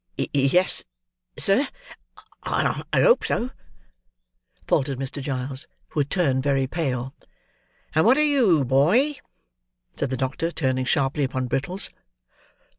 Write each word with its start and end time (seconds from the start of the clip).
"Yes, 0.33 0.83
sir, 1.37 1.67
I 2.41 2.73
hope 2.95 3.23
so," 3.23 3.51
faltered 4.65 4.97
Mr. 4.97 5.21
Giles, 5.21 5.67
who 5.89 5.99
had 5.99 6.09
turned 6.09 6.41
very 6.41 6.65
pale. 6.65 7.13
"And 7.93 8.03
what 8.03 8.17
are 8.17 8.23
you, 8.23 8.63
boy?" 8.65 9.17
said 9.95 10.09
the 10.09 10.17
doctor, 10.17 10.49
turning 10.49 10.85
sharply 10.85 11.23
upon 11.23 11.45
Brittles. 11.45 11.91